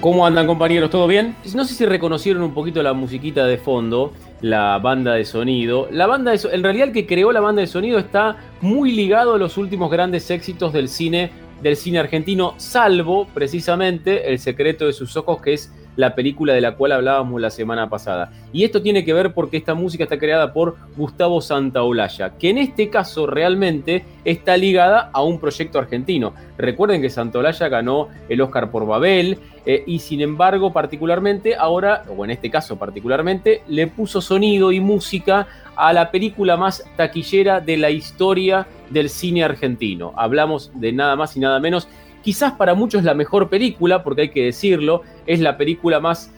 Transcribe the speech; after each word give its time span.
¿Cómo 0.00 0.24
andan 0.24 0.46
compañeros? 0.46 0.90
¿Todo 0.90 1.08
bien? 1.08 1.34
No 1.56 1.64
sé 1.64 1.74
si 1.74 1.84
reconocieron 1.84 2.44
un 2.44 2.54
poquito 2.54 2.80
la 2.84 2.92
musiquita 2.92 3.46
de 3.46 3.58
fondo, 3.58 4.12
la 4.40 4.78
banda 4.78 5.14
de 5.14 5.24
sonido. 5.24 5.88
La 5.90 6.06
banda 6.06 6.30
de 6.30 6.40
en 6.52 6.62
realidad 6.62 6.88
el 6.88 6.94
que 6.94 7.04
creó 7.04 7.32
la 7.32 7.40
banda 7.40 7.62
de 7.62 7.66
sonido 7.66 7.98
está 7.98 8.36
muy 8.60 8.92
ligado 8.92 9.34
a 9.34 9.38
los 9.38 9.58
últimos 9.58 9.90
grandes 9.90 10.30
éxitos 10.30 10.72
del 10.72 10.88
cine 10.88 11.32
del 11.62 11.74
cine 11.74 11.98
argentino, 11.98 12.54
salvo 12.56 13.26
precisamente 13.34 14.30
El 14.30 14.38
secreto 14.38 14.86
de 14.86 14.92
sus 14.92 15.16
ojos, 15.16 15.42
que 15.42 15.54
es 15.54 15.72
la 15.96 16.14
película 16.14 16.52
de 16.52 16.60
la 16.60 16.76
cual 16.76 16.92
hablábamos 16.92 17.40
la 17.40 17.50
semana 17.50 17.88
pasada. 17.88 18.30
Y 18.52 18.64
esto 18.64 18.82
tiene 18.82 19.04
que 19.04 19.12
ver 19.12 19.34
porque 19.34 19.56
esta 19.56 19.74
música 19.74 20.04
está 20.04 20.18
creada 20.18 20.52
por 20.52 20.76
Gustavo 20.96 21.40
Santaolalla, 21.40 22.38
que 22.38 22.50
en 22.50 22.58
este 22.58 22.88
caso 22.88 23.26
realmente 23.26 24.04
está 24.24 24.56
ligada 24.56 25.10
a 25.12 25.22
un 25.22 25.40
proyecto 25.40 25.78
argentino. 25.78 26.32
Recuerden 26.56 27.02
que 27.02 27.10
Santaolalla 27.10 27.68
ganó 27.68 28.08
el 28.28 28.40
Oscar 28.40 28.70
por 28.70 28.86
Babel 28.86 29.38
eh, 29.66 29.84
y 29.86 29.98
sin 29.98 30.20
embargo 30.20 30.72
particularmente 30.72 31.54
ahora, 31.54 32.04
o 32.16 32.24
en 32.24 32.30
este 32.30 32.50
caso 32.50 32.78
particularmente, 32.78 33.62
le 33.68 33.86
puso 33.86 34.20
sonido 34.20 34.72
y 34.72 34.80
música 34.80 35.46
a 35.76 35.92
la 35.92 36.10
película 36.10 36.56
más 36.56 36.84
taquillera 36.96 37.60
de 37.60 37.76
la 37.76 37.90
historia 37.90 38.66
del 38.90 39.10
cine 39.10 39.44
argentino. 39.44 40.12
Hablamos 40.16 40.72
de 40.74 40.92
nada 40.92 41.16
más 41.16 41.36
y 41.36 41.40
nada 41.40 41.60
menos 41.60 41.88
Quizás 42.28 42.52
para 42.52 42.74
muchos 42.74 43.04
la 43.04 43.14
mejor 43.14 43.48
película, 43.48 44.04
porque 44.04 44.20
hay 44.20 44.28
que 44.28 44.44
decirlo, 44.44 45.00
es 45.24 45.40
la 45.40 45.56
película 45.56 45.98
más, 45.98 46.30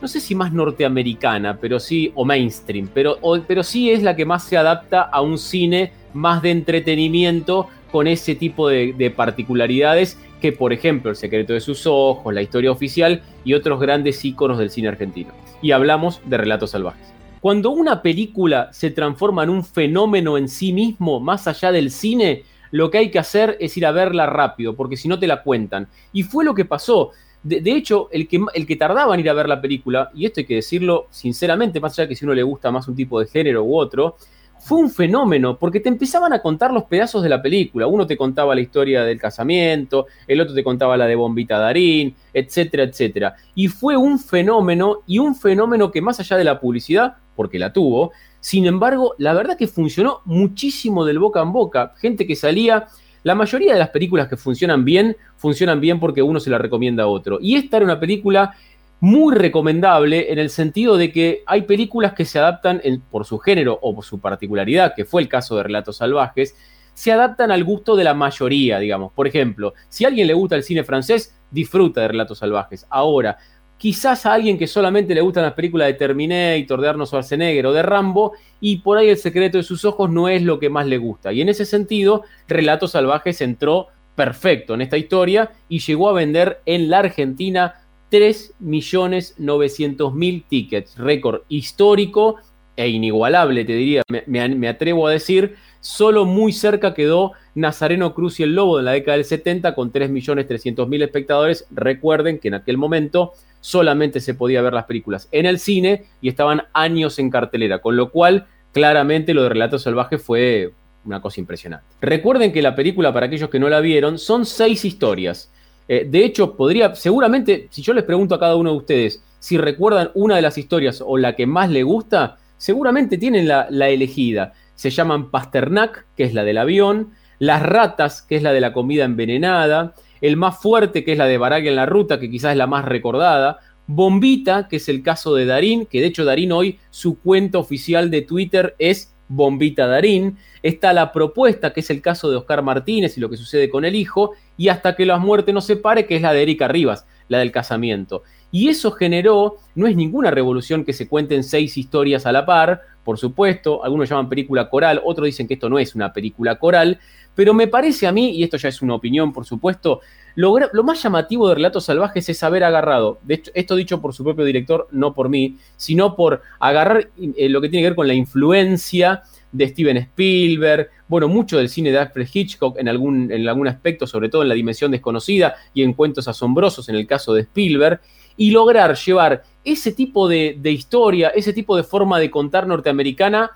no 0.00 0.06
sé 0.06 0.20
si 0.20 0.36
más 0.36 0.52
norteamericana, 0.52 1.58
pero 1.60 1.80
sí, 1.80 2.12
o 2.14 2.24
mainstream, 2.24 2.88
pero, 2.94 3.18
pero 3.48 3.64
sí 3.64 3.90
es 3.90 4.04
la 4.04 4.14
que 4.14 4.24
más 4.24 4.44
se 4.44 4.56
adapta 4.56 5.02
a 5.02 5.22
un 5.22 5.36
cine 5.36 5.90
más 6.12 6.40
de 6.40 6.52
entretenimiento 6.52 7.66
con 7.90 8.06
ese 8.06 8.36
tipo 8.36 8.68
de, 8.68 8.92
de 8.92 9.10
particularidades 9.10 10.20
que, 10.40 10.52
por 10.52 10.72
ejemplo, 10.72 11.10
El 11.10 11.16
secreto 11.16 11.52
de 11.52 11.60
sus 11.60 11.84
ojos, 11.84 12.32
La 12.32 12.40
historia 12.40 12.70
oficial 12.70 13.20
y 13.44 13.54
otros 13.54 13.80
grandes 13.80 14.24
íconos 14.24 14.56
del 14.56 14.70
cine 14.70 14.86
argentino. 14.86 15.32
Y 15.60 15.72
hablamos 15.72 16.20
de 16.26 16.36
Relatos 16.36 16.70
Salvajes. 16.70 17.12
Cuando 17.40 17.70
una 17.70 18.02
película 18.02 18.68
se 18.72 18.92
transforma 18.92 19.42
en 19.42 19.50
un 19.50 19.64
fenómeno 19.64 20.38
en 20.38 20.48
sí 20.48 20.72
mismo, 20.72 21.18
más 21.18 21.48
allá 21.48 21.72
del 21.72 21.90
cine, 21.90 22.44
lo 22.74 22.90
que 22.90 22.98
hay 22.98 23.08
que 23.08 23.20
hacer 23.20 23.56
es 23.60 23.76
ir 23.76 23.86
a 23.86 23.92
verla 23.92 24.26
rápido, 24.26 24.74
porque 24.74 24.96
si 24.96 25.06
no 25.06 25.16
te 25.16 25.28
la 25.28 25.44
cuentan. 25.44 25.86
Y 26.12 26.24
fue 26.24 26.44
lo 26.44 26.56
que 26.56 26.64
pasó. 26.64 27.12
De, 27.44 27.60
hecho, 27.70 28.08
el 28.10 28.26
que, 28.26 28.40
el 28.52 28.66
que 28.66 28.74
tardaba 28.74 29.14
en 29.14 29.20
ir 29.20 29.30
a 29.30 29.32
ver 29.32 29.48
la 29.48 29.60
película, 29.60 30.10
y 30.12 30.26
esto 30.26 30.40
hay 30.40 30.46
que 30.46 30.56
decirlo 30.56 31.06
sinceramente, 31.10 31.78
más 31.78 31.92
allá 31.92 32.02
de 32.02 32.08
que 32.08 32.16
si 32.16 32.24
uno 32.24 32.34
le 32.34 32.42
gusta 32.42 32.72
más 32.72 32.88
un 32.88 32.96
tipo 32.96 33.20
de 33.20 33.26
género 33.26 33.62
u 33.62 33.78
otro, 33.78 34.16
fue 34.58 34.78
un 34.78 34.90
fenómeno, 34.90 35.56
porque 35.56 35.78
te 35.78 35.88
empezaban 35.88 36.32
a 36.32 36.42
contar 36.42 36.72
los 36.72 36.82
pedazos 36.84 37.22
de 37.22 37.28
la 37.28 37.40
película. 37.40 37.86
Uno 37.86 38.08
te 38.08 38.16
contaba 38.16 38.56
la 38.56 38.60
historia 38.60 39.04
del 39.04 39.20
casamiento, 39.20 40.06
el 40.26 40.40
otro 40.40 40.52
te 40.52 40.64
contaba 40.64 40.96
la 40.96 41.06
de 41.06 41.14
Bombita 41.14 41.60
Darín, 41.60 42.16
etcétera, 42.32 42.82
etcétera. 42.82 43.36
Y 43.54 43.68
fue 43.68 43.96
un 43.96 44.18
fenómeno, 44.18 45.02
y 45.06 45.20
un 45.20 45.36
fenómeno 45.36 45.92
que 45.92 46.02
más 46.02 46.18
allá 46.18 46.36
de 46.36 46.44
la 46.44 46.58
publicidad, 46.58 47.18
porque 47.36 47.60
la 47.60 47.72
tuvo, 47.72 48.10
sin 48.44 48.66
embargo, 48.66 49.14
la 49.16 49.32
verdad 49.32 49.56
que 49.56 49.66
funcionó 49.66 50.20
muchísimo 50.26 51.06
del 51.06 51.18
boca 51.18 51.40
en 51.40 51.50
boca. 51.50 51.94
Gente 51.96 52.26
que 52.26 52.36
salía, 52.36 52.88
la 53.22 53.34
mayoría 53.34 53.72
de 53.72 53.78
las 53.78 53.88
películas 53.88 54.28
que 54.28 54.36
funcionan 54.36 54.84
bien, 54.84 55.16
funcionan 55.38 55.80
bien 55.80 55.98
porque 55.98 56.20
uno 56.20 56.38
se 56.38 56.50
la 56.50 56.58
recomienda 56.58 57.04
a 57.04 57.06
otro. 57.06 57.38
Y 57.40 57.54
esta 57.54 57.78
era 57.78 57.86
una 57.86 57.98
película 57.98 58.54
muy 59.00 59.34
recomendable 59.34 60.30
en 60.30 60.38
el 60.38 60.50
sentido 60.50 60.98
de 60.98 61.10
que 61.10 61.42
hay 61.46 61.62
películas 61.62 62.12
que 62.12 62.26
se 62.26 62.38
adaptan 62.38 62.82
por 63.10 63.24
su 63.24 63.38
género 63.38 63.78
o 63.80 63.94
por 63.94 64.04
su 64.04 64.20
particularidad, 64.20 64.92
que 64.94 65.06
fue 65.06 65.22
el 65.22 65.28
caso 65.28 65.56
de 65.56 65.62
Relatos 65.62 65.96
Salvajes, 65.96 66.54
se 66.92 67.12
adaptan 67.12 67.50
al 67.50 67.64
gusto 67.64 67.96
de 67.96 68.04
la 68.04 68.12
mayoría, 68.12 68.78
digamos. 68.78 69.10
Por 69.14 69.26
ejemplo, 69.26 69.72
si 69.88 70.04
a 70.04 70.08
alguien 70.08 70.26
le 70.26 70.34
gusta 70.34 70.54
el 70.54 70.64
cine 70.64 70.84
francés, 70.84 71.34
disfruta 71.50 72.02
de 72.02 72.08
Relatos 72.08 72.40
Salvajes. 72.40 72.86
Ahora, 72.90 73.38
quizás 73.84 74.24
a 74.24 74.32
alguien 74.32 74.56
que 74.56 74.66
solamente 74.66 75.14
le 75.14 75.20
gustan 75.20 75.42
las 75.42 75.52
películas 75.52 75.88
de 75.88 75.92
Terminator, 75.92 76.80
de 76.80 76.88
Arnold 76.88 77.06
Schwarzenegger 77.06 77.66
o 77.66 77.72
de 77.74 77.82
Rambo, 77.82 78.32
y 78.58 78.78
por 78.78 78.96
ahí 78.96 79.10
el 79.10 79.18
secreto 79.18 79.58
de 79.58 79.62
sus 79.62 79.84
ojos 79.84 80.08
no 80.08 80.26
es 80.26 80.40
lo 80.40 80.58
que 80.58 80.70
más 80.70 80.86
le 80.86 80.96
gusta. 80.96 81.34
Y 81.34 81.42
en 81.42 81.50
ese 81.50 81.66
sentido, 81.66 82.22
Relatos 82.48 82.92
Salvajes 82.92 83.42
entró 83.42 83.88
perfecto 84.14 84.72
en 84.72 84.80
esta 84.80 84.96
historia 84.96 85.52
y 85.68 85.80
llegó 85.80 86.08
a 86.08 86.14
vender 86.14 86.62
en 86.64 86.88
la 86.88 87.00
Argentina 87.00 87.74
3.900.000 88.10 90.44
tickets, 90.48 90.96
récord 90.96 91.42
histórico 91.50 92.36
e 92.76 92.88
inigualable, 92.88 93.64
te 93.64 93.72
diría, 93.74 94.02
me, 94.26 94.68
atrevo 94.68 95.06
a 95.06 95.12
decir, 95.12 95.56
solo 95.80 96.24
muy 96.24 96.52
cerca 96.52 96.94
quedó 96.94 97.32
Nazareno 97.54 98.14
Cruz 98.14 98.40
y 98.40 98.42
el 98.42 98.54
Lobo 98.54 98.78
de 98.78 98.82
la 98.82 98.92
década 98.92 99.16
del 99.16 99.24
70 99.24 99.74
con 99.74 99.92
3.300.000 99.92 101.02
espectadores. 101.02 101.66
Recuerden 101.70 102.38
que 102.38 102.48
en 102.48 102.54
aquel 102.54 102.76
momento 102.76 103.32
solamente 103.60 104.20
se 104.20 104.34
podía 104.34 104.62
ver 104.62 104.72
las 104.72 104.84
películas 104.84 105.28
en 105.30 105.46
el 105.46 105.58
cine 105.58 106.04
y 106.20 106.28
estaban 106.28 106.62
años 106.72 107.18
en 107.18 107.30
cartelera, 107.30 107.80
con 107.80 107.96
lo 107.96 108.10
cual 108.10 108.46
claramente 108.72 109.34
lo 109.34 109.44
de 109.44 109.50
Relatos 109.50 109.82
Salvajes 109.82 110.20
fue 110.20 110.72
una 111.04 111.20
cosa 111.20 111.40
impresionante. 111.40 111.86
Recuerden 112.00 112.52
que 112.52 112.62
la 112.62 112.74
película, 112.74 113.12
para 113.12 113.26
aquellos 113.26 113.50
que 113.50 113.58
no 113.58 113.68
la 113.68 113.80
vieron, 113.80 114.18
son 114.18 114.46
seis 114.46 114.84
historias. 114.84 115.50
Eh, 115.86 116.06
de 116.10 116.24
hecho, 116.24 116.56
podría, 116.56 116.94
seguramente, 116.94 117.68
si 117.70 117.82
yo 117.82 117.92
les 117.92 118.04
pregunto 118.04 118.34
a 118.34 118.40
cada 118.40 118.56
uno 118.56 118.72
de 118.72 118.76
ustedes 118.78 119.22
si 119.38 119.58
recuerdan 119.58 120.10
una 120.14 120.36
de 120.36 120.42
las 120.42 120.56
historias 120.56 121.02
o 121.04 121.18
la 121.18 121.36
que 121.36 121.46
más 121.46 121.68
le 121.68 121.82
gusta, 121.82 122.38
seguramente 122.56 123.18
tienen 123.18 123.48
la, 123.48 123.68
elegida. 123.88 124.52
Se 124.74 124.90
llaman 124.90 125.30
Pasternak, 125.30 126.06
que 126.16 126.24
es 126.24 126.34
la 126.34 126.44
del 126.44 126.58
avión, 126.58 127.12
Las 127.38 127.62
ratas, 127.62 128.22
que 128.22 128.36
es 128.36 128.42
la 128.42 128.52
de 128.52 128.60
la 128.60 128.72
comida 128.72 129.04
envenenada, 129.04 129.94
el 130.20 130.36
más 130.36 130.62
fuerte, 130.62 131.04
que 131.04 131.12
es 131.12 131.18
la 131.18 131.26
de 131.26 131.36
Baraglia 131.36 131.70
en 131.70 131.76
la 131.76 131.86
ruta, 131.86 132.18
que 132.18 132.30
quizás 132.30 132.52
es 132.52 132.56
la 132.56 132.66
más 132.66 132.84
recordada, 132.84 133.58
Bombita, 133.86 134.68
que 134.68 134.76
es 134.76 134.88
el 134.88 135.02
caso 135.02 135.34
de 135.34 135.44
Darín, 135.44 135.86
que 135.86 136.00
de 136.00 136.06
hecho 136.06 136.24
Darín 136.24 136.52
hoy 136.52 136.78
su 136.90 137.18
cuenta 137.18 137.58
oficial 137.58 138.10
de 138.10 138.22
Twitter 138.22 138.74
es 138.78 139.14
Bombita 139.28 139.86
Darín, 139.86 140.38
está 140.62 140.92
la 140.92 141.12
propuesta, 141.12 141.72
que 141.72 141.80
es 141.80 141.90
el 141.90 142.00
caso 142.00 142.30
de 142.30 142.36
Oscar 142.36 142.62
Martínez 142.62 143.16
y 143.16 143.20
lo 143.20 143.28
que 143.28 143.36
sucede 143.36 143.68
con 143.68 143.84
el 143.84 143.94
hijo, 143.94 144.32
y 144.56 144.68
hasta 144.68 144.96
que 144.96 145.04
la 145.04 145.18
muerte 145.18 145.52
no 145.52 145.60
se 145.60 145.76
pare, 145.76 146.06
que 146.06 146.16
es 146.16 146.22
la 146.22 146.32
de 146.32 146.42
Erika 146.42 146.68
Rivas, 146.68 147.06
la 147.28 147.38
del 147.38 147.52
casamiento. 147.52 148.22
Y 148.54 148.68
eso 148.68 148.92
generó, 148.92 149.56
no 149.74 149.88
es 149.88 149.96
ninguna 149.96 150.30
revolución 150.30 150.84
que 150.84 150.92
se 150.92 151.08
cuenten 151.08 151.42
seis 151.42 151.76
historias 151.76 152.24
a 152.24 152.30
la 152.30 152.46
par, 152.46 152.82
por 153.02 153.18
supuesto, 153.18 153.82
algunos 153.82 154.08
llaman 154.08 154.28
película 154.28 154.70
coral, 154.70 155.02
otros 155.04 155.26
dicen 155.26 155.48
que 155.48 155.54
esto 155.54 155.68
no 155.68 155.76
es 155.76 155.96
una 155.96 156.12
película 156.12 156.56
coral, 156.56 157.00
pero 157.34 157.52
me 157.52 157.66
parece 157.66 158.06
a 158.06 158.12
mí, 158.12 158.30
y 158.30 158.44
esto 158.44 158.56
ya 158.56 158.68
es 158.68 158.80
una 158.80 158.94
opinión, 158.94 159.32
por 159.32 159.44
supuesto, 159.44 160.02
lo, 160.36 160.54
más 160.84 161.02
llamativo 161.02 161.48
de 161.48 161.56
Relatos 161.56 161.86
Salvajes 161.86 162.28
es 162.28 162.44
haber 162.44 162.62
agarrado, 162.62 163.18
de 163.24 163.34
hecho, 163.34 163.50
esto 163.54 163.74
dicho 163.74 164.00
por 164.00 164.14
su 164.14 164.22
propio 164.22 164.44
director, 164.44 164.86
no 164.92 165.14
por 165.14 165.28
mí, 165.28 165.56
sino 165.76 166.14
por 166.14 166.42
agarrar 166.60 167.08
eh, 167.36 167.48
lo 167.48 167.60
que 167.60 167.68
tiene 167.68 167.82
que 167.82 167.90
ver 167.90 167.96
con 167.96 168.06
la 168.06 168.14
influencia 168.14 169.24
de 169.50 169.66
Steven 169.66 169.96
Spielberg, 169.96 170.90
bueno, 171.08 171.26
mucho 171.26 171.58
del 171.58 171.68
cine 171.68 171.90
de 171.90 171.98
Alfred 171.98 172.28
Hitchcock 172.32 172.78
en 172.78 172.88
algún, 172.88 173.32
en 173.32 173.48
algún 173.48 173.66
aspecto, 173.66 174.06
sobre 174.06 174.28
todo 174.28 174.42
en 174.42 174.48
la 174.48 174.54
dimensión 174.54 174.92
desconocida 174.92 175.56
y 175.74 175.82
en 175.82 175.92
cuentos 175.92 176.28
asombrosos 176.28 176.88
en 176.88 176.94
el 176.94 177.08
caso 177.08 177.34
de 177.34 177.40
Spielberg, 177.42 178.00
y 178.36 178.50
lograr 178.50 178.96
llevar 178.96 179.42
ese 179.64 179.92
tipo 179.92 180.28
de, 180.28 180.58
historia, 180.64 181.28
ese 181.28 181.52
tipo 181.52 181.76
de 181.76 181.84
forma 181.84 182.18
de 182.18 182.30
contar 182.30 182.66
norteamericana 182.66 183.52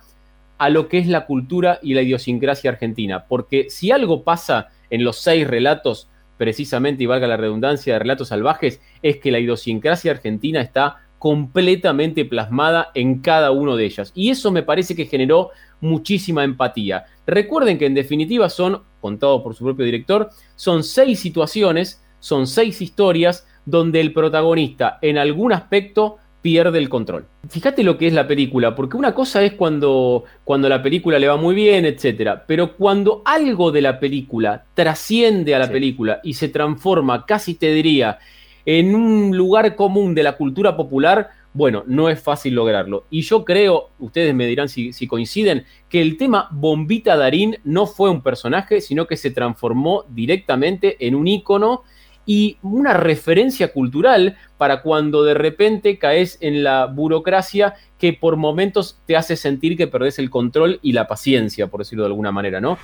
a 0.57 0.69
lo 0.69 0.87
que 0.87 0.97
es 0.97 1.07
la 1.07 1.25
cultura 1.25 1.79
y 1.81 1.93
la 1.93 2.01
idiosincrasia 2.01 2.71
argentina. 2.71 3.25
Porque 3.27 3.69
si 3.69 3.91
algo 3.91 4.23
pasa 4.23 4.69
en 4.89 5.03
los 5.03 5.17
seis 5.17 5.47
relatos, 5.47 6.09
precisamente, 6.37 7.03
y 7.03 7.07
valga 7.07 7.27
la 7.27 7.37
redundancia, 7.37 7.93
de 7.93 7.99
relatos 7.99 8.29
salvajes, 8.29 8.81
es 9.01 9.17
que 9.17 9.31
la 9.31 9.39
idiosincrasia 9.39 10.11
argentina 10.11 10.61
está 10.61 10.97
completamente 11.19 12.23
plasmada 12.25 12.91
en 12.95 13.19
cada 13.19 13.51
uno 13.51 13.75
de 13.75 13.85
ellas. 13.85 14.11
Y 14.15 14.29
eso 14.29 14.51
me 14.51 14.63
parece 14.63 14.95
que 14.95 15.05
generó 15.05 15.51
muchísima 15.81 16.43
empatía. 16.43 17.05
Recuerden 17.27 17.77
que 17.77 17.85
en 17.85 17.93
definitiva 17.93 18.49
son, 18.49 18.81
contado 19.01 19.43
por 19.43 19.53
su 19.53 19.65
propio 19.65 19.85
director, 19.85 20.29
son 20.55 20.83
seis 20.83 21.19
situaciones, 21.19 22.01
son 22.19 22.47
seis 22.47 22.81
historias 22.81 23.45
donde 23.69 24.01
el 24.01 24.13
protagonista 24.13 24.97
en 25.01 25.17
algún 25.17 25.53
aspecto 25.53 26.17
pierde 26.41 26.79
el 26.79 26.89
control. 26.89 27.25
Fíjate 27.49 27.83
lo 27.83 27.97
que 27.97 28.07
es 28.07 28.13
la 28.13 28.27
película, 28.27 28.75
porque 28.75 28.97
una 28.97 29.13
cosa 29.13 29.43
es 29.43 29.53
cuando, 29.53 30.23
cuando 30.43 30.69
la 30.69 30.81
película 30.81 31.19
le 31.19 31.27
va 31.27 31.37
muy 31.37 31.53
bien, 31.53 31.85
etc. 31.85 32.39
Pero 32.47 32.75
cuando 32.77 33.21
algo 33.25 33.71
de 33.71 33.81
la 33.81 33.99
película 33.99 34.63
trasciende 34.73 35.53
a 35.53 35.59
la 35.59 35.69
película 35.69 36.19
y 36.23 36.33
se 36.33 36.49
transforma, 36.49 37.25
casi 37.25 37.55
te 37.55 37.73
diría, 37.73 38.19
en 38.65 38.95
un 38.95 39.35
lugar 39.35 39.75
común 39.75 40.15
de 40.15 40.23
la 40.23 40.37
cultura 40.37 40.75
popular, 40.77 41.29
bueno, 41.53 41.83
no 41.87 42.09
es 42.09 42.21
fácil 42.21 42.53
lograrlo. 42.53 43.05
Y 43.09 43.21
yo 43.21 43.43
creo, 43.43 43.89
ustedes 43.99 44.33
me 44.33 44.45
dirán 44.45 44.69
si, 44.69 44.93
si, 44.93 45.07
coinciden, 45.07 45.65
que 45.89 46.01
el 46.01 46.15
tema 46.15 46.47
Bombita 46.51 47.17
Darín 47.17 47.57
no 47.63 47.85
fue 47.85 48.09
un 48.09 48.21
personaje, 48.21 48.79
sino 48.79 49.07
que 49.07 49.17
se 49.17 49.31
transformó 49.31 50.05
directamente 50.09 50.95
en 51.05 51.15
un 51.15 51.27
ícono 51.27 51.83
y 52.29 52.59
una 52.61 52.93
referencia 52.93 53.73
cultural 53.73 54.37
para 54.59 54.83
cuando 54.83 55.23
de 55.23 55.33
repente 55.33 55.97
caes 55.97 56.37
en 56.41 56.63
la 56.63 56.85
burocracia 56.85 57.73
que 57.97 58.13
por 58.13 58.35
momentos 58.35 58.99
te 59.07 59.17
hace 59.17 59.35
sentir 59.35 59.75
que 59.75 59.87
perdés 59.87 60.19
el 60.19 60.29
control 60.29 60.77
y 60.83 60.91
la 60.91 61.07
paciencia, 61.07 61.65
por 61.65 61.79
decirlo 61.79 62.03
de 62.03 62.09
alguna 62.09 62.31
manera, 62.31 62.61
¿no? 62.61 62.77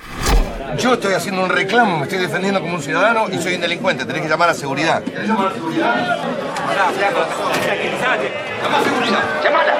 Yo 0.80 0.94
estoy 0.94 1.14
haciendo 1.14 1.44
un 1.44 1.50
reclamo, 1.50 1.98
me 1.98 2.02
estoy 2.02 2.18
defendiendo 2.18 2.60
como 2.60 2.74
un 2.74 2.82
ciudadano 2.82 3.26
y 3.32 3.38
soy 3.38 3.54
un 3.54 3.60
delincuente, 3.60 4.04
tenés 4.04 4.22
que 4.22 4.28
llamar 4.28 4.48
a 4.48 4.54
seguridad. 4.54 5.00
Llama 5.04 5.48
a 5.48 5.54
seguridad. 5.54 5.94
Llama 8.64 8.78
a 8.80 8.84
seguridad. 8.84 9.75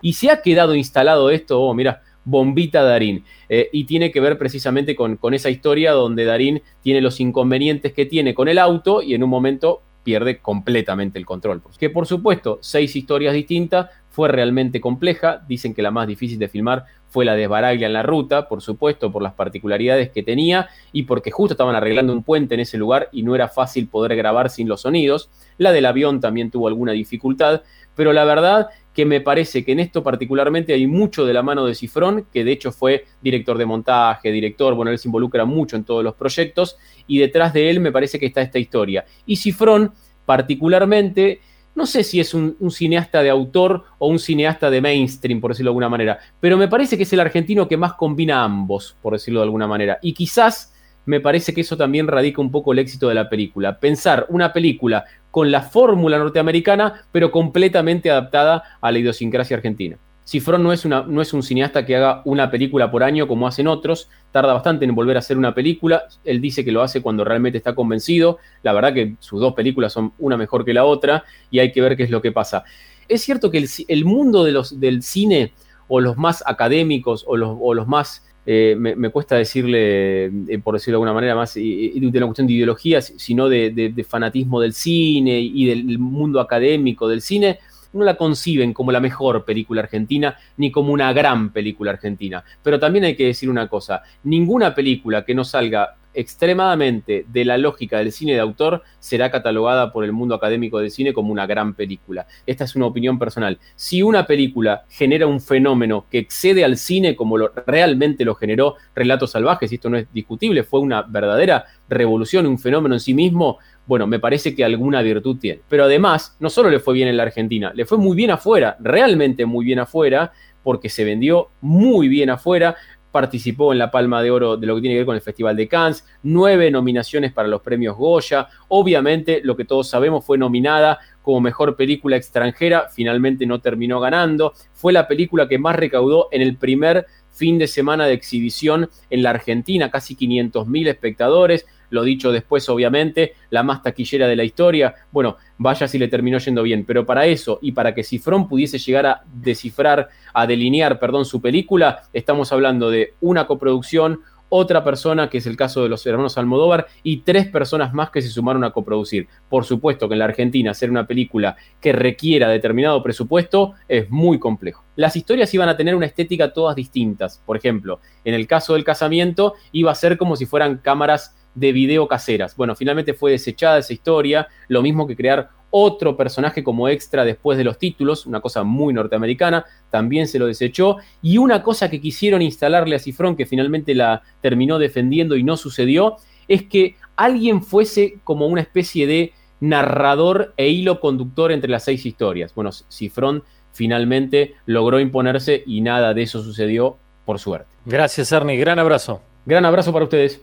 Y 0.00 0.14
se 0.14 0.30
ha 0.30 0.42
quedado 0.42 0.74
instalado 0.74 1.30
esto, 1.30 1.60
oh, 1.60 1.74
mira, 1.74 2.02
Bombita 2.24 2.82
Darín. 2.82 3.24
Eh, 3.48 3.68
y 3.72 3.84
tiene 3.84 4.10
que 4.10 4.20
ver 4.20 4.38
precisamente 4.38 4.94
con, 4.94 5.16
con, 5.16 5.34
esa 5.34 5.50
historia 5.50 5.92
donde 5.92 6.24
Darín 6.24 6.62
tiene 6.82 7.00
los 7.00 7.20
inconvenientes 7.20 7.92
que 7.92 8.06
tiene 8.06 8.34
con 8.34 8.48
el 8.48 8.58
auto 8.58 9.02
y 9.02 9.14
en 9.14 9.22
un 9.22 9.30
momento 9.30 9.82
pierde 10.02 10.38
completamente 10.38 11.18
el 11.18 11.26
control. 11.26 11.62
Que 11.78 11.90
por 11.90 12.06
supuesto, 12.06 12.58
seis 12.62 12.96
historias 12.96 13.34
distintas, 13.34 13.88
fue 14.10 14.28
realmente 14.28 14.80
compleja. 14.80 15.42
Dicen 15.48 15.72
que 15.72 15.82
la 15.82 15.90
más 15.90 16.06
difícil 16.06 16.38
de 16.38 16.48
filmar 16.48 16.84
fue 17.08 17.24
la 17.24 17.34
de 17.34 17.46
Baraglia 17.46 17.86
en 17.86 17.92
la 17.92 18.02
ruta, 18.02 18.48
por 18.48 18.60
supuesto, 18.60 19.10
por 19.10 19.22
las 19.22 19.34
particularidades 19.34 20.10
que 20.10 20.22
tenía 20.22 20.68
y 20.92 21.04
porque 21.04 21.30
justo 21.30 21.54
estaban 21.54 21.74
arreglando 21.74 22.12
un 22.12 22.22
puente 22.22 22.54
en 22.54 22.60
ese 22.60 22.76
lugar 22.76 23.08
y 23.12 23.22
no 23.22 23.34
era 23.34 23.48
fácil 23.48 23.88
poder 23.88 24.16
grabar 24.16 24.50
sin 24.50 24.68
los 24.68 24.82
sonidos. 24.82 25.30
La 25.58 25.72
del 25.72 25.86
avión 25.86 26.20
también 26.20 26.50
tuvo 26.50 26.68
alguna 26.68 26.92
dificultad, 26.92 27.62
pero 27.94 28.12
la 28.12 28.24
verdad 28.24 28.68
que 28.94 29.04
me 29.04 29.20
parece 29.20 29.64
que 29.64 29.72
en 29.72 29.80
esto 29.80 30.02
particularmente 30.02 30.72
hay 30.72 30.86
mucho 30.86 31.24
de 31.24 31.32
la 31.32 31.42
mano 31.42 31.64
de 31.64 31.74
Cifrón, 31.74 32.26
que 32.32 32.44
de 32.44 32.52
hecho 32.52 32.72
fue 32.72 33.06
director 33.22 33.56
de 33.56 33.66
montaje, 33.66 34.32
director, 34.32 34.74
bueno, 34.74 34.90
él 34.90 34.98
se 34.98 35.08
involucra 35.08 35.44
mucho 35.44 35.76
en 35.76 35.84
todos 35.84 36.02
los 36.02 36.14
proyectos, 36.14 36.76
y 37.06 37.18
detrás 37.18 37.52
de 37.52 37.70
él 37.70 37.80
me 37.80 37.92
parece 37.92 38.18
que 38.18 38.26
está 38.26 38.42
esta 38.42 38.58
historia. 38.58 39.04
Y 39.26 39.36
Cifrón, 39.36 39.92
particularmente, 40.26 41.40
no 41.74 41.86
sé 41.86 42.02
si 42.02 42.18
es 42.18 42.34
un, 42.34 42.56
un, 42.58 42.70
cineasta 42.70 43.22
de 43.22 43.30
autor 43.30 43.84
o 43.98 44.08
un 44.08 44.18
cineasta 44.18 44.70
de 44.70 44.80
mainstream, 44.80 45.40
por 45.40 45.52
decirlo 45.52 45.68
de 45.68 45.72
alguna 45.72 45.88
manera, 45.88 46.18
pero 46.40 46.56
me 46.56 46.68
parece 46.68 46.96
que 46.96 47.04
es 47.04 47.12
el 47.12 47.20
argentino 47.20 47.68
que 47.68 47.76
más 47.76 47.94
combina 47.94 48.42
ambos, 48.42 48.96
por 49.00 49.12
decirlo 49.12 49.40
de 49.40 49.44
alguna 49.44 49.68
manera. 49.68 49.98
Y 50.02 50.12
quizás 50.12 50.74
me 51.06 51.20
parece 51.20 51.54
que 51.54 51.62
eso 51.62 51.76
también 51.76 52.06
radica 52.06 52.40
un 52.40 52.50
poco 52.50 52.72
el 52.72 52.78
éxito 52.78 53.08
de 53.08 53.14
la 53.14 53.28
película. 53.28 53.78
Pensar 53.78 54.26
una 54.28 54.52
película 54.52 55.04
con 55.30 55.50
la 55.50 55.62
fórmula 55.62 56.18
norteamericana, 56.18 57.06
pero 57.12 57.30
completamente 57.30 58.10
adaptada 58.10 58.62
a 58.80 58.92
la 58.92 58.98
idiosincrasia 58.98 59.56
argentina. 59.56 59.96
Cifrón 60.24 60.62
no 60.62 60.72
es, 60.72 60.84
una, 60.84 61.02
no 61.02 61.22
es 61.22 61.32
un 61.32 61.42
cineasta 61.42 61.84
que 61.84 61.96
haga 61.96 62.22
una 62.24 62.52
película 62.52 62.90
por 62.90 63.02
año 63.02 63.26
como 63.26 63.48
hacen 63.48 63.66
otros, 63.66 64.08
tarda 64.30 64.52
bastante 64.52 64.84
en 64.84 64.94
volver 64.94 65.16
a 65.16 65.18
hacer 65.18 65.36
una 65.36 65.54
película, 65.54 66.04
él 66.22 66.40
dice 66.40 66.64
que 66.64 66.70
lo 66.70 66.82
hace 66.82 67.02
cuando 67.02 67.24
realmente 67.24 67.58
está 67.58 67.74
convencido, 67.74 68.38
la 68.62 68.72
verdad 68.72 68.94
que 68.94 69.16
sus 69.18 69.40
dos 69.40 69.54
películas 69.54 69.92
son 69.92 70.12
una 70.20 70.36
mejor 70.36 70.64
que 70.64 70.72
la 70.72 70.84
otra 70.84 71.24
y 71.50 71.58
hay 71.58 71.72
que 71.72 71.80
ver 71.80 71.96
qué 71.96 72.04
es 72.04 72.10
lo 72.10 72.22
que 72.22 72.30
pasa. 72.30 72.62
Es 73.08 73.22
cierto 73.22 73.50
que 73.50 73.58
el, 73.58 73.68
el 73.88 74.04
mundo 74.04 74.44
de 74.44 74.52
los, 74.52 74.78
del 74.78 75.02
cine, 75.02 75.52
o 75.88 76.00
los 76.00 76.16
más 76.16 76.44
académicos, 76.46 77.24
o 77.26 77.36
los, 77.36 77.56
o 77.60 77.74
los 77.74 77.88
más 77.88 78.24
eh, 78.46 78.74
me, 78.76 79.10
cuesta 79.10 79.36
decirle, 79.36 80.24
eh, 80.26 80.58
por 80.62 80.74
decirlo 80.74 80.96
de 80.96 80.96
alguna 80.96 81.12
manera, 81.12 81.34
más 81.34 81.54
de 81.54 81.92
una 81.96 82.26
cuestión 82.26 82.46
de 82.46 82.54
ideología, 82.54 83.02
sino 83.02 83.48
de, 83.48 84.06
fanatismo 84.08 84.60
del 84.60 84.72
cine 84.72 85.40
y 85.40 85.66
del 85.66 85.98
mundo 85.98 86.40
académico 86.40 87.08
del 87.08 87.20
cine, 87.20 87.58
no 87.92 88.04
la 88.04 88.16
conciben 88.16 88.72
como 88.72 88.92
la 88.92 89.00
mejor 89.00 89.44
película 89.44 89.82
argentina 89.82 90.36
ni 90.56 90.70
como 90.70 90.92
una 90.92 91.12
gran 91.12 91.52
película 91.52 91.90
argentina. 91.90 92.44
Pero 92.62 92.78
también 92.78 93.04
hay 93.04 93.16
que 93.16 93.26
decir 93.26 93.50
una 93.50 93.68
cosa, 93.68 94.02
ninguna 94.24 94.74
película 94.74 95.24
que 95.24 95.34
no 95.34 95.44
salga 95.44 95.96
extremadamente 96.14 97.24
de 97.28 97.44
la 97.44 97.58
lógica 97.58 97.98
del 97.98 98.12
cine 98.12 98.32
de 98.32 98.40
autor 98.40 98.82
será 98.98 99.30
catalogada 99.30 99.92
por 99.92 100.04
el 100.04 100.12
mundo 100.12 100.34
académico 100.34 100.78
del 100.78 100.90
cine 100.90 101.12
como 101.12 101.32
una 101.32 101.46
gran 101.46 101.74
película. 101.74 102.26
Esta 102.46 102.64
es 102.64 102.76
una 102.76 102.86
opinión 102.86 103.18
personal. 103.18 103.58
Si 103.76 104.02
una 104.02 104.26
película 104.26 104.84
genera 104.88 105.26
un 105.26 105.40
fenómeno 105.40 106.06
que 106.10 106.18
excede 106.18 106.64
al 106.64 106.76
cine 106.76 107.16
como 107.16 107.38
lo, 107.38 107.52
realmente 107.66 108.24
lo 108.24 108.34
generó 108.34 108.76
Relatos 108.94 109.32
Salvajes, 109.32 109.70
y 109.70 109.76
esto 109.76 109.90
no 109.90 109.96
es 109.96 110.12
discutible, 110.12 110.64
fue 110.64 110.80
una 110.80 111.02
verdadera 111.02 111.64
revolución, 111.88 112.46
un 112.46 112.58
fenómeno 112.58 112.94
en 112.94 113.00
sí 113.00 113.14
mismo, 113.14 113.58
bueno, 113.86 114.06
me 114.06 114.20
parece 114.20 114.54
que 114.54 114.64
alguna 114.64 115.02
virtud 115.02 115.38
tiene. 115.38 115.62
Pero 115.68 115.84
además, 115.84 116.36
no 116.38 116.50
solo 116.50 116.70
le 116.70 116.80
fue 116.80 116.94
bien 116.94 117.08
en 117.08 117.16
la 117.16 117.24
Argentina, 117.24 117.72
le 117.74 117.84
fue 117.84 117.98
muy 117.98 118.16
bien 118.16 118.30
afuera, 118.30 118.76
realmente 118.80 119.46
muy 119.46 119.64
bien 119.64 119.80
afuera, 119.80 120.32
porque 120.62 120.88
se 120.88 121.04
vendió 121.04 121.48
muy 121.60 122.08
bien 122.08 122.30
afuera 122.30 122.76
participó 123.10 123.72
en 123.72 123.78
la 123.78 123.90
Palma 123.90 124.22
de 124.22 124.30
Oro 124.30 124.56
de 124.56 124.66
lo 124.66 124.74
que 124.76 124.82
tiene 124.82 124.94
que 124.94 125.00
ver 125.00 125.06
con 125.06 125.16
el 125.16 125.22
Festival 125.22 125.56
de 125.56 125.68
Cannes, 125.68 126.04
nueve 126.22 126.70
nominaciones 126.70 127.32
para 127.32 127.48
los 127.48 127.60
premios 127.62 127.96
Goya, 127.96 128.48
obviamente 128.68 129.40
lo 129.42 129.56
que 129.56 129.64
todos 129.64 129.88
sabemos 129.88 130.24
fue 130.24 130.38
nominada 130.38 130.98
como 131.22 131.40
mejor 131.40 131.76
película 131.76 132.16
extranjera, 132.16 132.88
finalmente 132.90 133.46
no 133.46 133.60
terminó 133.60 134.00
ganando, 134.00 134.54
fue 134.72 134.92
la 134.92 135.06
película 135.06 135.48
que 135.48 135.58
más 135.58 135.76
recaudó 135.76 136.28
en 136.30 136.42
el 136.42 136.56
primer 136.56 137.06
fin 137.40 137.56
de 137.56 137.68
semana 137.68 138.04
de 138.04 138.12
exhibición 138.12 138.90
en 139.08 139.22
la 139.22 139.30
Argentina, 139.30 139.90
casi 139.90 140.14
500 140.14 140.68
mil 140.68 140.86
espectadores, 140.88 141.64
lo 141.88 142.02
dicho 142.02 142.32
después, 142.32 142.68
obviamente, 142.68 143.32
la 143.48 143.62
más 143.62 143.82
taquillera 143.82 144.28
de 144.28 144.36
la 144.36 144.44
historia. 144.44 144.94
Bueno, 145.10 145.38
vaya 145.56 145.88
si 145.88 145.98
le 145.98 146.08
terminó 146.08 146.36
yendo 146.36 146.62
bien, 146.62 146.84
pero 146.84 147.06
para 147.06 147.24
eso 147.24 147.58
y 147.62 147.72
para 147.72 147.94
que 147.94 148.04
Cifrón 148.04 148.46
pudiese 148.46 148.76
llegar 148.76 149.06
a 149.06 149.22
descifrar, 149.32 150.10
a 150.34 150.46
delinear, 150.46 151.00
perdón, 151.00 151.24
su 151.24 151.40
película, 151.40 152.02
estamos 152.12 152.52
hablando 152.52 152.90
de 152.90 153.14
una 153.22 153.46
coproducción, 153.46 154.20
otra 154.50 154.84
persona, 154.84 155.30
que 155.30 155.38
es 155.38 155.46
el 155.46 155.56
caso 155.56 155.82
de 155.82 155.88
los 155.88 156.04
hermanos 156.06 156.36
Almodóvar, 156.36 156.88
y 157.02 157.22
tres 157.22 157.48
personas 157.48 157.94
más 157.94 158.10
que 158.10 158.20
se 158.20 158.28
sumaron 158.28 158.62
a 158.64 158.72
coproducir. 158.72 159.28
Por 159.48 159.64
supuesto 159.64 160.08
que 160.08 160.14
en 160.14 160.18
la 160.18 160.26
Argentina 160.26 160.72
hacer 160.72 160.90
una 160.90 161.06
película 161.06 161.56
que 161.80 161.92
requiera 161.92 162.48
determinado 162.48 163.02
presupuesto 163.02 163.74
es 163.88 164.10
muy 164.10 164.38
complejo. 164.38 164.84
Las 164.96 165.16
historias 165.16 165.54
iban 165.54 165.70
a 165.70 165.76
tener 165.76 165.94
una 165.94 166.06
estética 166.06 166.52
todas 166.52 166.76
distintas. 166.76 167.42
Por 167.46 167.56
ejemplo, 167.56 168.00
en 168.24 168.34
el 168.34 168.46
caso 168.46 168.74
del 168.74 168.84
casamiento 168.84 169.54
iba 169.72 169.90
a 169.90 169.94
ser 169.94 170.18
como 170.18 170.36
si 170.36 170.44
fueran 170.44 170.78
cámaras 170.78 171.36
de 171.54 171.72
video 171.72 172.06
caseras. 172.06 172.56
Bueno, 172.56 172.76
finalmente 172.76 173.14
fue 173.14 173.32
desechada 173.32 173.78
esa 173.78 173.92
historia, 173.92 174.48
lo 174.68 174.82
mismo 174.82 175.06
que 175.06 175.16
crear 175.16 175.50
otro 175.70 176.16
personaje 176.16 176.64
como 176.64 176.88
extra 176.88 177.24
después 177.24 177.56
de 177.58 177.64
los 177.64 177.78
títulos, 177.78 178.26
una 178.26 178.40
cosa 178.40 178.62
muy 178.62 178.92
norteamericana, 178.92 179.64
también 179.90 180.26
se 180.26 180.38
lo 180.38 180.46
desechó, 180.46 180.96
y 181.22 181.38
una 181.38 181.62
cosa 181.62 181.90
que 181.90 182.00
quisieron 182.00 182.42
instalarle 182.42 182.96
a 182.96 182.98
Cifrón, 182.98 183.36
que 183.36 183.46
finalmente 183.46 183.94
la 183.94 184.22
terminó 184.40 184.78
defendiendo 184.78 185.36
y 185.36 185.44
no 185.44 185.56
sucedió, 185.56 186.16
es 186.48 186.64
que 186.64 186.96
alguien 187.16 187.62
fuese 187.62 188.18
como 188.24 188.46
una 188.46 188.60
especie 188.60 189.06
de 189.06 189.32
narrador 189.60 190.54
e 190.56 190.68
hilo 190.68 191.00
conductor 191.00 191.52
entre 191.52 191.70
las 191.70 191.84
seis 191.84 192.04
historias. 192.04 192.54
Bueno, 192.54 192.70
Cifrón 192.72 193.44
finalmente 193.72 194.54
logró 194.66 194.98
imponerse 195.00 195.62
y 195.66 195.80
nada 195.80 196.14
de 196.14 196.22
eso 196.22 196.42
sucedió, 196.42 196.96
por 197.24 197.38
suerte. 197.38 197.68
Gracias, 197.84 198.32
Ernie. 198.32 198.56
Gran 198.56 198.78
abrazo. 198.78 199.22
Gran 199.46 199.64
abrazo 199.64 199.92
para 199.92 200.04
ustedes. 200.04 200.40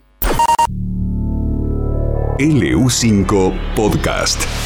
LU5 2.40 3.54
Podcast. 3.76 4.57